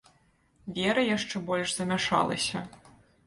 Вера 0.77 1.03
яшчэ 1.09 1.41
больш 1.51 1.75
замяшалася. 1.79 2.65